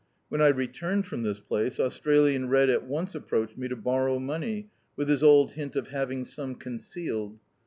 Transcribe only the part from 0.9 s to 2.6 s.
from this place, Australian